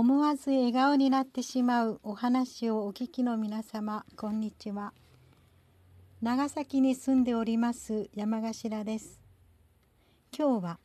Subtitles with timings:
[0.00, 4.92] 思わず笑顔になってしまうお話をお聞きの皆様こんにちは。
[6.22, 9.20] 長崎に住んでおります山頭です。
[10.32, 10.78] 今日は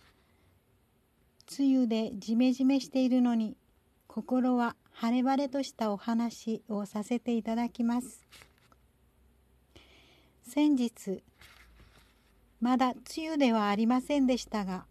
[1.59, 3.55] 梅雨でジメジメしているのに
[4.07, 8.25] 心は晴れ晴れとしたお話をさせていただきます。
[10.41, 11.21] 先日
[12.59, 14.87] まだ梅雨ではありませんでしたが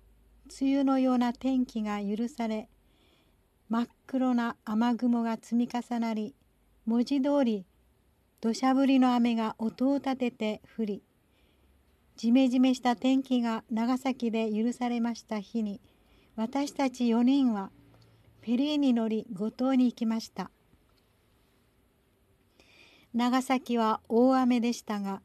[0.61, 2.69] 梅雨のような天気が許され
[3.73, 6.35] 真っ黒な雨雲が積み重なり
[6.85, 7.65] 文字通り
[8.43, 11.03] 土砂降りの雨が音を立てて降り
[12.19, 15.81] じめじめした天気が長崎で許されました日に
[16.37, 17.71] 私たち4人は
[18.43, 20.51] フェリーに乗り五島に行きました。
[23.15, 25.23] 長崎は大雨でしたが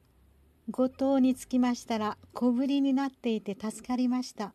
[0.71, 4.53] 五島に着きましたら小降りになっていて助かりました。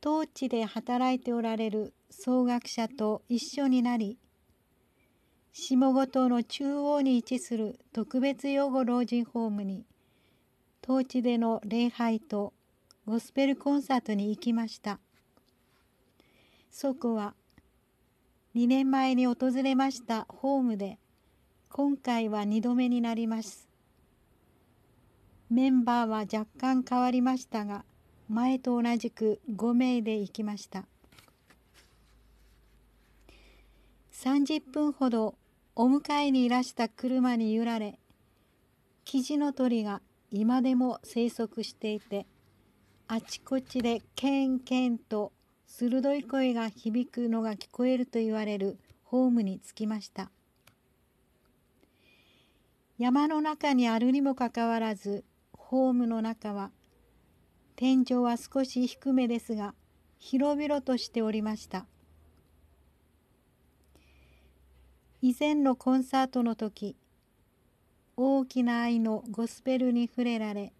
[0.00, 4.18] 当地で働いておられる総学者と一緒になり
[5.52, 9.84] 下五島の中央に位置する特別養護老人ホームに
[10.82, 12.52] 当地での礼拝と
[13.06, 15.00] ゴスペルコンサートに行きました。
[16.70, 17.34] そこは
[18.54, 20.98] 2年前に訪れましたホームで
[21.70, 23.68] 今回は2度目になります。
[25.50, 27.84] メンバーは若干変わりましたが
[28.28, 30.84] 前と同じく5名で行きました。
[34.12, 35.36] 30分ほど
[35.76, 38.00] お迎えにいらした車に揺られ
[39.04, 42.26] キジの鳥が今でも生息していて
[43.06, 45.32] あちこちでケンケンと
[45.68, 50.30] 鋭い声が響くのが聞こえると言われるホームに着きました。
[52.98, 56.72] 山の中にあるにもかかわらずホームの中は
[57.80, 59.72] 天井は少し低めですが
[60.18, 61.86] 広々としておりました。
[65.22, 66.96] 以前のコンサートの時
[68.16, 70.72] 大きな愛のゴスペルに触れられ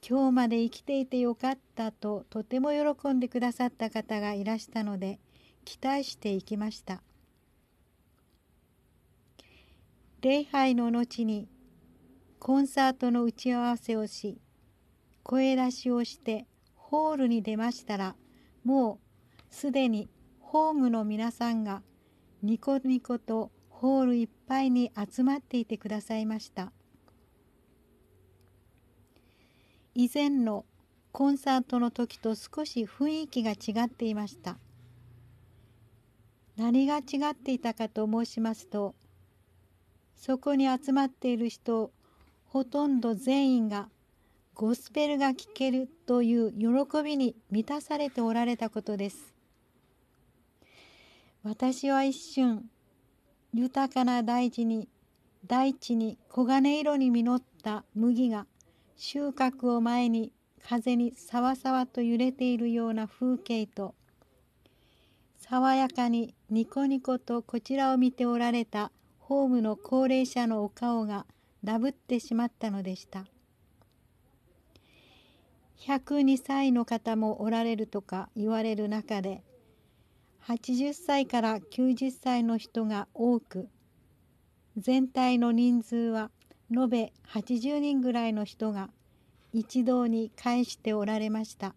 [0.00, 5.18] 今日まで生きていてよかったととても喜んでくださった方がいらしたので
[5.66, 7.02] 期待していきました。
[10.22, 11.48] 礼拝の後に
[12.38, 14.38] コンサートの打ち合わせをし
[15.22, 18.16] 声出しをしてホールに出ましたら
[18.64, 18.98] も
[19.50, 20.08] うすでに
[20.40, 21.82] ホームの皆さんが
[22.42, 26.72] ニコニコとホールいっぱいに集まっていてくださいました。
[29.94, 30.64] 以前の
[31.10, 34.58] コンサートの時と少し雰囲気が違っていました。
[36.56, 38.94] 何が違っていたかと申しますと
[40.14, 41.90] そこに集まっている人
[42.44, 43.88] ほとんど全員が
[44.54, 49.34] ゴスペルが聴けるという喜びに満たされておられたことです。
[51.42, 52.70] 私は一瞬
[53.52, 54.88] 豊かな大地に
[55.46, 58.46] 大地に黄金色に実った麦が
[58.96, 60.32] 収穫を前に
[60.62, 63.94] 風にさわさわと揺れているような風景と
[65.36, 71.26] 爽やかにニコニコとこちらを見ておられたホームの高齢者のお顔が
[71.64, 73.24] ダブってしまったのでした。
[75.86, 79.42] 102歳の方もおられるとか言われる中で
[80.46, 83.68] 80歳から90歳の人が多く
[84.76, 86.30] 全体の人数は
[86.70, 88.90] 延べ80人ぐらいの人が
[89.52, 91.74] 一堂に会しておられました。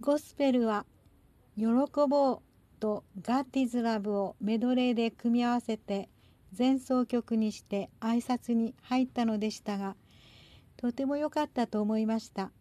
[0.00, 0.86] ゴスペルは
[1.58, 1.66] 「喜
[2.08, 2.40] ぼう」
[2.80, 6.08] と「ガッティズ・ラブ」をメドレーで組み合わせて
[6.56, 9.96] 前奏曲にして挨拶に入ったのでしたが
[10.78, 12.52] とても良かったと思いました。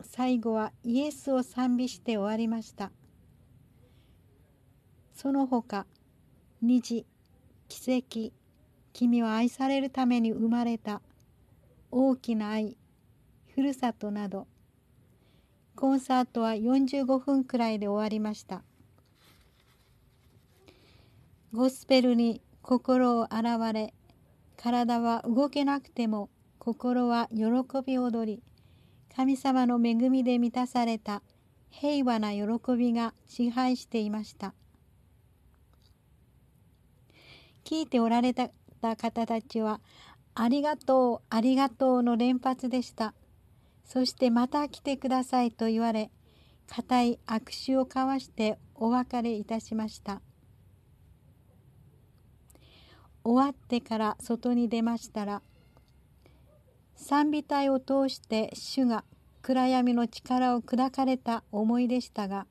[0.00, 2.90] 最後はイエスを賛美して終わりました。
[5.12, 5.84] その他
[6.62, 7.04] 虹
[7.68, 8.32] 奇跡
[8.94, 11.02] 君は愛されるために生まれた
[11.90, 12.78] 大きな愛
[13.54, 14.46] ふるさとなど
[15.76, 18.62] コンサートは45分くらいで終わりました。
[21.52, 23.92] ゴスペルに心を洗われ
[24.56, 26.30] 体は動けなくても
[26.60, 27.46] 心は喜
[27.86, 28.42] び踊り
[29.16, 31.22] 神様の恵みで満たされた
[31.70, 34.52] 平和な喜びが支配していました。
[37.64, 38.50] 聞いておられた
[38.82, 39.80] 方たちは
[40.34, 43.14] 「ありがとうありがとう」の連発でした。
[43.84, 46.10] そしてまた来てくださいと言われ
[46.66, 50.20] 固い握手を交わしてお別れいたしました。
[53.24, 55.42] 終わってから外に出ましたら
[57.02, 59.04] 賛美隊を通して主が
[59.40, 62.46] 暗闇の力を砕かれた思いでしたが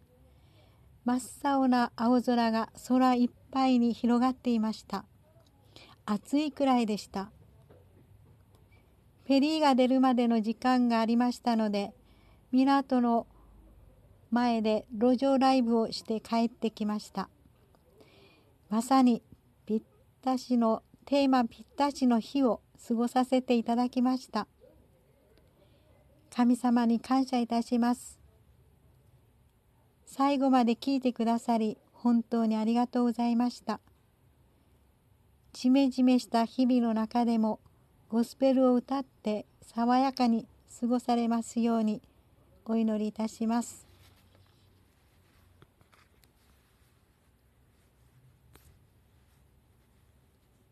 [1.06, 1.20] 真っ
[1.54, 5.06] 青な青空が空いっぱいに広がっていました。
[6.06, 7.32] 暑いくらいでした。
[9.26, 11.94] フェリーが出るまでの時間がありましたので
[12.52, 13.28] 港の
[14.32, 17.30] 前で路上ライブをして帰ってきました。
[18.70, 19.22] まさに
[19.68, 19.82] ぴっ
[20.24, 24.48] たしのテーマぴったしの日を過ごさせていただきました。
[26.34, 28.20] 神様に感謝いたします。
[30.06, 33.80] 最後まで聞いてくださり本当にありがとうございました。
[35.54, 37.60] じめじめした日々の中でも
[38.08, 40.48] ゴスペルを歌って爽やかに
[40.80, 42.02] 過ごされますように
[42.66, 43.89] お祈りいたします。